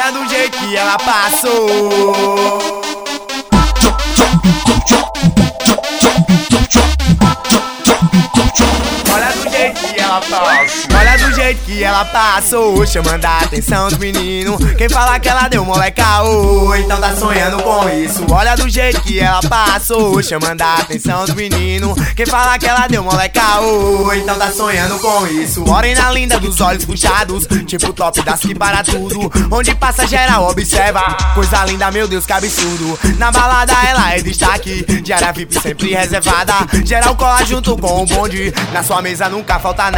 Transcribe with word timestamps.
Olha 0.00 0.12
do 0.12 0.28
jeito 0.28 0.56
que 0.58 0.76
ela 0.76 0.96
passou. 0.96 1.90
Ela 10.08 10.20
passa. 10.22 10.88
Olha 10.96 11.18
do 11.18 11.34
jeito 11.34 11.60
que 11.64 11.84
ela 11.84 12.04
passou, 12.06 12.86
chamando 12.86 13.24
a 13.24 13.38
atenção 13.40 13.88
dos 13.88 13.98
meninos. 13.98 14.56
Quem 14.76 14.88
fala 14.88 15.20
que 15.20 15.28
ela 15.28 15.48
deu 15.48 15.64
moleca, 15.64 16.22
oh, 16.22 16.74
então 16.74 16.98
tá 16.98 17.14
sonhando 17.14 17.62
com 17.62 17.88
isso. 17.90 18.24
Olha 18.30 18.56
do 18.56 18.68
jeito 18.68 19.00
que 19.02 19.20
ela 19.20 19.40
passou, 19.42 20.22
chamando 20.22 20.62
a 20.62 20.74
atenção 20.76 21.26
dos 21.26 21.34
meninos. 21.34 21.94
Quem 22.14 22.24
fala 22.24 22.58
que 22.58 22.66
ela 22.66 22.86
deu 22.88 23.04
moleca, 23.04 23.60
oh, 23.60 24.12
então 24.14 24.38
tá 24.38 24.50
sonhando 24.50 24.98
com 24.98 25.26
isso. 25.26 25.64
Morena 25.64 26.10
linda 26.10 26.38
dos 26.40 26.60
olhos 26.60 26.84
puxados, 26.84 27.46
tipo 27.66 27.92
top 27.92 28.22
das 28.22 28.40
que 28.40 28.54
para 28.54 28.82
tudo. 28.82 29.30
Onde 29.50 29.74
passa 29.74 30.06
geral 30.06 30.48
observa, 30.48 31.02
coisa 31.34 31.64
linda, 31.66 31.90
meu 31.90 32.08
Deus, 32.08 32.24
que 32.24 32.32
absurdo. 32.32 32.98
Na 33.18 33.30
balada 33.30 33.74
ela 33.86 34.14
é 34.14 34.22
destaque, 34.22 34.84
de 35.02 35.12
área 35.12 35.32
VIP 35.32 35.60
sempre 35.60 35.94
reservada. 35.94 36.54
Geral 36.84 37.14
cola 37.14 37.44
junto 37.44 37.76
com 37.76 38.02
o 38.02 38.06
bonde, 38.06 38.52
na 38.72 38.82
sua 38.82 39.02
mesa 39.02 39.28
nunca 39.28 39.58
falta 39.58 39.90
nada. 39.90 39.97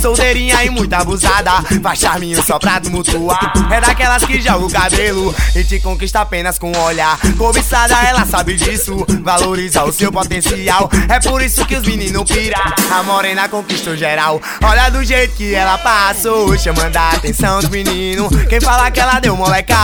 Solteirinha 0.00 0.64
e 0.64 0.70
muito 0.70 0.92
abusada, 0.94 1.50
faz 1.82 1.98
charminho 1.98 2.42
só 2.42 2.58
pra 2.58 2.80
tumultuar. 2.80 3.52
É 3.70 3.80
daquelas 3.80 4.24
que 4.24 4.40
joga 4.40 4.64
o 4.64 4.70
cabelo 4.70 5.34
e 5.54 5.64
te 5.64 5.80
conquista 5.80 6.20
apenas 6.20 6.58
com 6.58 6.72
olhar. 6.76 7.18
Cobiçada, 7.36 7.94
ela 8.06 8.24
sabe 8.24 8.54
disso, 8.54 9.04
valoriza 9.22 9.82
o 9.84 9.92
seu 9.92 10.12
potencial. 10.12 10.88
É 11.08 11.18
por 11.20 11.42
isso 11.42 11.66
que 11.66 11.76
os 11.76 11.86
meninos 11.86 12.30
pira, 12.30 12.56
a 12.90 13.02
morena 13.02 13.48
conquistou 13.48 13.96
geral. 13.96 14.40
Olha 14.62 14.90
do 14.90 15.04
jeito 15.04 15.34
que 15.34 15.54
ela 15.54 15.76
passou, 15.78 16.56
chamando 16.56 16.96
a 16.96 17.10
atenção 17.10 17.60
dos 17.60 17.68
meninos. 17.68 18.30
Quem 18.48 18.60
fala 18.60 18.90
que 18.90 19.00
ela 19.00 19.18
deu 19.18 19.36
moleca, 19.36 19.74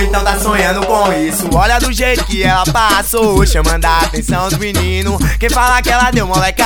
então 0.00 0.22
tá 0.22 0.38
sonhando 0.38 0.86
com 0.86 1.12
isso. 1.12 1.48
Olha 1.52 1.78
do 1.78 1.92
jeito 1.92 2.24
que 2.26 2.42
ela 2.42 2.64
passou, 2.64 3.44
chamando 3.46 3.84
a 3.84 3.98
atenção 3.98 4.48
dos 4.48 4.58
meninos. 4.58 5.20
Quem 5.38 5.50
fala 5.50 5.82
que 5.82 5.90
ela 5.90 6.10
deu 6.10 6.26
moleca, 6.26 6.64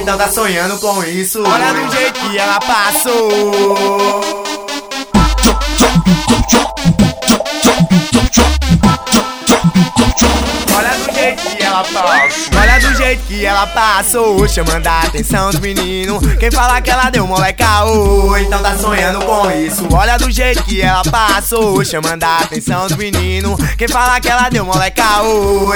então 0.00 0.16
tá 0.16 0.28
sonhando 0.28 0.78
com 0.78 1.02
isso. 1.04 1.39
Olha 1.46 1.72
do 1.72 1.96
jeito 1.96 2.20
que 2.20 2.38
ela 2.38 2.58
passou. 2.60 4.39
Passa. 11.84 12.50
Olha 12.58 12.80
do 12.80 12.94
jeito 12.96 13.22
que 13.24 13.44
ela 13.44 13.66
passou, 13.66 14.48
chamando 14.48 14.86
a 14.86 15.00
atenção 15.00 15.50
dos 15.50 15.60
meninos. 15.60 16.20
Quem 16.38 16.50
fala 16.50 16.80
que 16.80 16.90
ela 16.90 17.10
deu 17.10 17.26
moleca, 17.26 17.64
então 18.40 18.62
tá 18.62 18.76
sonhando 18.76 19.24
com 19.24 19.50
isso. 19.50 19.86
Olha 19.92 20.18
do 20.18 20.30
jeito 20.30 20.62
que 20.64 20.80
ela 20.80 21.02
passou, 21.04 21.84
chamando 21.84 22.22
a 22.24 22.38
atenção 22.38 22.86
dos 22.86 22.96
meninos. 22.96 23.58
Quem 23.76 23.88
fala 23.88 24.20
que 24.20 24.28
ela 24.28 24.48
deu 24.48 24.64
moleca, 24.64 25.04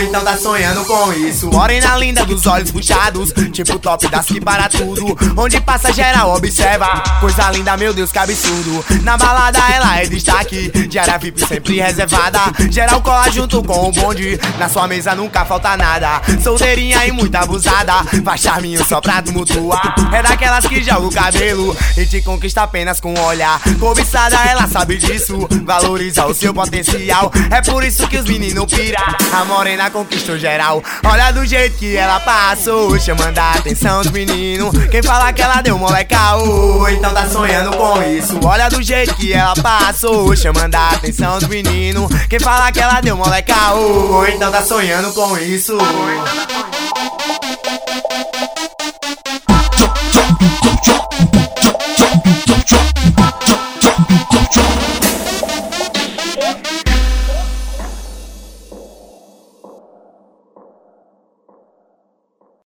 então 0.03 0.23
tá 0.23 0.37
sonhando 0.37 0.85
com 0.85 1.13
isso. 1.13 1.51
Morena 1.51 1.97
linda 1.97 2.25
dos 2.25 2.47
olhos 2.47 2.71
puxados, 2.71 3.33
tipo 3.53 3.79
top 3.79 4.09
das 4.09 4.27
que 4.27 4.41
para 4.41 4.69
tudo. 4.69 5.17
Onde 5.37 5.61
passa 5.61 5.93
geral 5.93 6.35
observa, 6.35 7.03
coisa 7.21 7.51
linda, 7.51 7.77
meu 7.77 7.93
Deus, 7.95 8.13
que 8.13 8.19
absurdo. 8.19 8.85
Na 9.03 9.17
balada 9.17 9.59
ela 9.73 10.01
é 10.01 10.07
destaque, 10.07 10.71
de 10.87 10.99
área 10.99 11.19
VIP 11.19 11.47
sempre 11.47 11.81
reservada. 11.81 12.41
Geral 12.71 13.01
cola 13.01 13.31
junto 13.31 13.63
com 13.63 13.89
o 13.89 13.93
bonde, 13.93 14.39
na 14.59 14.69
sua 14.69 14.87
mesa 14.87 15.15
nunca 15.15 15.45
falta 15.45 15.77
nada. 15.77 15.94
Solteirinha 16.43 17.07
e 17.07 17.13
muito 17.13 17.35
abusada, 17.37 17.93
faz 18.25 18.41
charminho 18.41 18.85
só 18.85 19.01
pra 19.01 19.23
tumultuar. 19.23 19.95
É 20.13 20.23
daquelas 20.23 20.67
que 20.67 20.83
joga 20.83 21.07
o 21.07 21.13
cabelo 21.13 21.77
e 21.97 22.07
te 22.07 22.21
conquista 22.21 22.63
apenas 22.63 23.01
com 23.01 23.15
olhar. 23.21 23.61
Cobiçada, 23.79 24.37
ela 24.49 24.67
sabe 24.67 24.97
disso, 24.97 25.49
valoriza 25.65 26.27
o 26.27 26.35
seu 26.35 26.53
potencial. 26.53 27.31
É 27.51 27.61
por 27.63 27.85
isso 27.85 28.07
que 28.09 28.19
os 28.19 28.25
meninos 28.25 28.73
pira, 28.73 28.99
a 29.33 29.45
morena 29.45 29.91
conquistou 29.91 30.39
geral. 30.39 30.83
Olha 31.05 31.31
do 31.33 31.45
jeito 31.47 31.77
que 31.77 31.97
ela 31.97 32.21
passou, 32.21 32.99
chamando 32.99 33.39
a 33.39 33.53
atenção 33.53 34.03
dos 34.03 34.11
meninos. 34.11 34.73
Quem 34.91 35.03
fala 35.03 35.33
que 35.33 35.43
ela 35.43 35.61
deu 35.61 35.79
moleca, 35.79 36.37
oh, 36.37 36.89
então 36.89 37.13
tá 37.13 37.29
sonhando 37.29 37.77
com 37.77 38.03
isso. 38.03 38.39
Olha 38.45 38.69
do 38.69 38.83
jeito 38.83 39.15
que 39.15 39.33
ela 39.33 39.55
passou, 39.55 40.35
chamando 40.37 40.75
a 40.75 40.91
atenção 40.91 41.39
dos 41.39 41.49
meninos. 41.49 42.11
Quem 42.29 42.41
fala 42.41 42.73
que 42.73 42.81
ela 42.81 43.01
deu 43.01 43.17
moleca, 43.17 43.75
oh, 43.75 44.25
então 44.27 44.51
tá 44.51 44.63
sonhando 44.63 45.13
com 45.13 45.37
isso. 45.39 45.77
Boy. 45.93 46.64